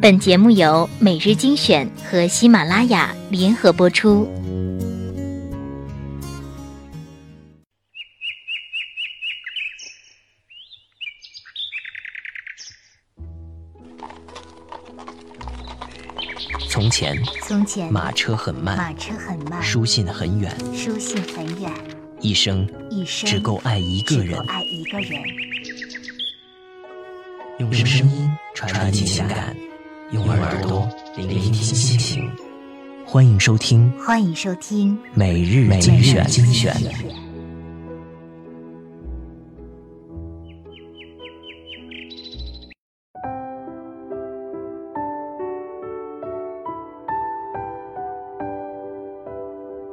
[0.00, 4.28] 本节目由每日精选和喜马拉雅联合播出。
[16.70, 21.72] 从前，从前马车很慢，马车很慢，书信很远，书信很远，
[22.20, 24.44] 一生一生只够爱一个人只够。
[24.46, 25.20] 爱一个人。
[27.58, 29.56] 用声音传递情感，
[30.10, 32.30] 用耳朵聆听心情。
[33.04, 36.74] 欢迎收听欢迎收听每日精选精选。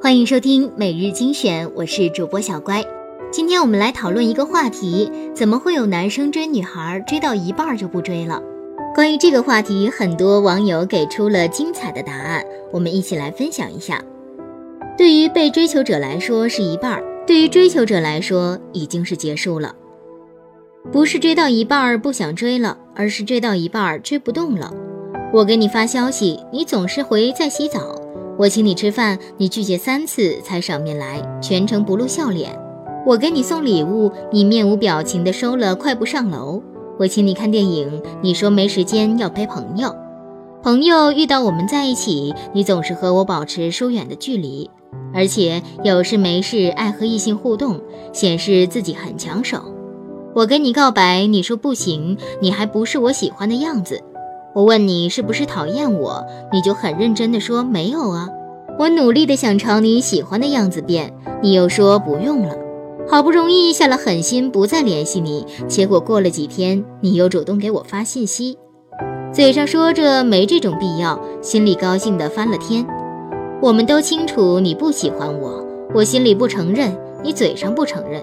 [0.01, 2.81] 欢迎收听每日精选，我是主播小乖。
[3.33, 8.41] 今天我们来讨论一个话题：怎么会有男生追女孩追到一半就不追了？
[8.95, 12.41] 关于这个话题，很多网友给出了精彩的答案，
[12.71, 14.01] 我们一起来分享一下。
[14.97, 19.75] 对于被追求者来说是一半儿，对于追求者来说已经是结束了。
[20.93, 24.73] 不是追到一半儿不想追了，而是追到一半儿追不动了。
[25.33, 28.01] 我给你发消息，你总是回在洗澡。
[28.37, 32.57] 我请你吃饭，你拒绝三次才赏面来，全程不露笑脸。
[33.05, 36.63] 我给你送礼物，你面无表情的收了，快步上楼。
[36.97, 39.93] 我请你看电影，你说没时间要陪朋友。
[40.63, 44.69] 朋友遇到我们在一起，你总是和我保持疏远的距离，
[45.13, 47.79] 而且有事没事爱和异性互动，
[48.13, 49.61] 显示自己很抢手。
[50.33, 54.01] 我跟你告白，你说不行，你还不是我喜欢的样子。
[54.55, 58.29] 我问你是不是讨厌我，你就很认真的说没有啊。
[58.79, 62.55] 我努力的想朝你喜欢的样子变，你又说不用了。
[63.07, 68.57] 好不容易下了狠心不再联系你，结果过了几天，你又主动给我发信息，
[69.31, 72.85] 嘴上说着没这种必要，心里高兴的翻了天。
[73.61, 78.21] 我们都清楚你不喜欢我，我心里不承认，你嘴上不承认。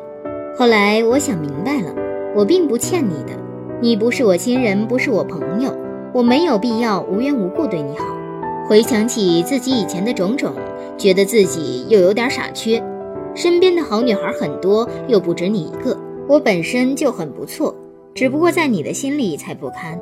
[0.59, 1.94] 后来我想明白了，
[2.34, 3.32] 我并不欠你的，
[3.81, 5.72] 你不是我亲人，不是我朋友。
[6.12, 8.04] 我没有必要无缘无故对你好。
[8.69, 10.53] 回想起自己以前的种种，
[10.99, 12.82] 觉得自己又有点傻缺。
[13.34, 15.98] 身边的好女孩很多，又不止你一个。
[16.28, 17.75] 我本身就很不错，
[18.15, 20.00] 只不过在你的心里才不堪。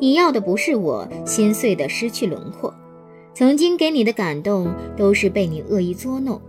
[0.00, 2.72] 你要的不是我，心碎的失去轮廓。
[3.32, 6.40] 曾经给你的感动，都是被你恶意捉弄。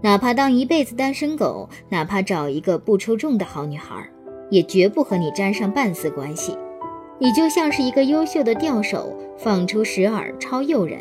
[0.00, 4.08] 哪怕当一辈子单身狗，哪怕找一个不出众的好女孩，
[4.50, 6.56] 也绝不和你沾上半丝关系。
[7.18, 10.98] 你就像是一个优秀的钓手，放出石饵超诱人，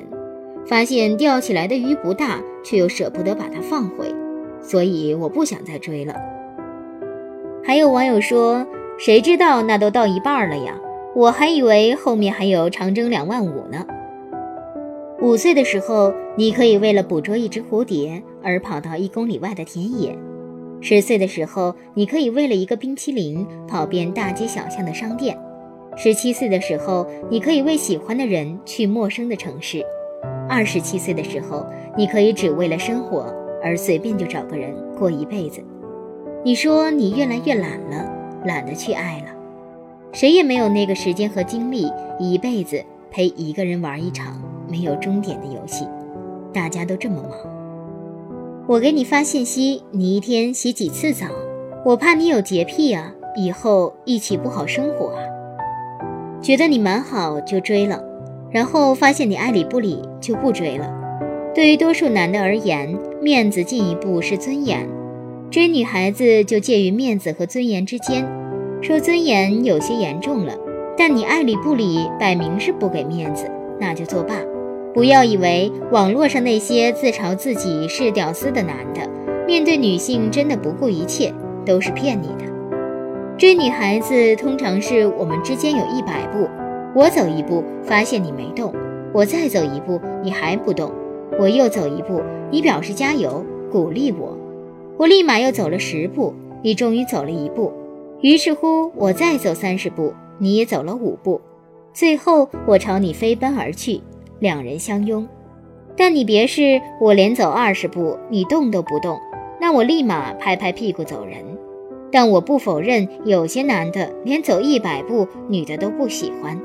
[0.68, 4.11] 发现钓起来的鱼不大，却又舍不得把它放回，
[4.72, 6.16] 所以我不想再追了。
[7.62, 8.66] 还有网友说，
[8.98, 10.80] 谁知道那都到一半了呀？
[11.14, 13.86] 我还以为后面还有长征两万五呢。
[15.20, 20.14] 五岁的时候，你可以为了捕捉一只蝴蝶而跑到一公里外的田野；
[20.80, 25.38] 十岁的时候，你可以为了一个冰淇淋跑遍大街小巷的商店。
[25.98, 29.82] 十七岁的时候，你可以为喜欢的人去陌生的城市；
[30.48, 31.66] 二十七岁的时候，
[31.98, 33.26] 你可以只为了生活
[33.64, 35.62] 而随便就找个人过一辈子。
[36.44, 38.12] 你说你越来越懒了，
[38.46, 39.26] 懒得去爱了。
[40.12, 45.88] 谁也没有那个时间和精力，一辈子陪一个人玩一场没有终点的游戏。
[46.54, 47.32] 大家都这么忙。
[48.68, 51.28] 我给你发信息，你一天洗几次澡？
[51.86, 55.22] 我怕你有洁癖啊，以后一起不好生活啊。
[56.42, 58.04] 觉得你蛮好就追了，
[58.50, 61.01] 然后发现你爱理不理就不追了。
[61.54, 64.88] 对于多数男的而言，面子进一步是尊严，
[65.50, 68.26] 追女孩子就介于面子和尊严之间。
[68.82, 70.54] 说尊严有些严重了，
[70.98, 73.52] 但你爱理不理，摆明是不给面子，
[73.82, 74.36] 那就作罢。
[74.94, 79.02] 不要以为网络上那些自嘲自己是屌丝的男的，
[79.46, 81.34] 面对女性真的不顾一切，
[81.66, 82.50] 都是骗你的。
[83.38, 86.48] 追女孩子通常是我们之间有一百步，
[86.96, 88.74] 我走一步发现你没动，
[89.14, 90.92] 我再走一步你还不动，
[91.40, 94.38] 我又走一步，你表示加油鼓励我，
[94.98, 97.72] 我立马又走了十步，你终于走了一步，
[98.22, 101.42] 于是乎我再走三十步，你也走了五步，
[101.94, 104.02] 最后我朝你飞奔而去，
[104.40, 105.28] 两人相拥。
[105.98, 109.18] 但你别是我连走二十步你动都不动，
[109.60, 111.44] 那我立马拍拍屁股走人。
[112.12, 116.60] 但我不否认，有些男的连走一百步，女的都不喜欢，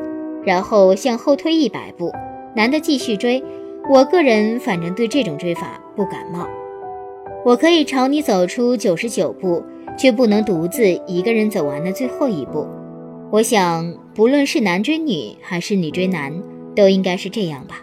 [0.44, 2.12] 然后向后退一百步，
[2.54, 3.42] 男的继续追。
[3.88, 6.46] 我个人反正对这种追法不感冒。
[7.44, 9.62] 我可以朝你走出九十九步，
[9.96, 12.66] 却不能独自一个人走完的最后一步。
[13.30, 16.32] 我想，不论是男追女还是女追男，
[16.74, 17.82] 都应该是这样吧。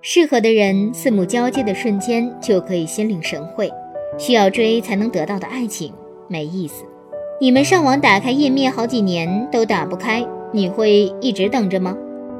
[0.00, 3.70] 适合的人，四目交接的瞬间就可以心领神会，
[4.16, 5.92] 需要追才能得到的爱情
[6.28, 6.84] 没意思。
[7.38, 11.94] 你们上网打开页面好几年都打不开，你会一直等着吗？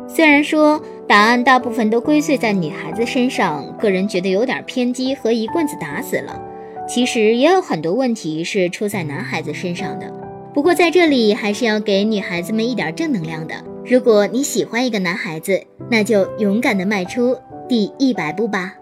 [0.09, 0.81] 虽然说
[1.11, 6.41] 答案大部分都归罪在女孩子身上，个人觉得有点偏激和一棍子打死了。
[6.89, 10.09] 其实也有很多问题是出在男孩子身上的。
[10.55, 13.57] 不过在这里还是要给女孩子们一点正能量的。
[13.85, 15.61] 如果你喜欢一个男孩子，
[15.91, 17.37] 那就勇敢的迈出
[17.69, 18.77] 第一百步吧。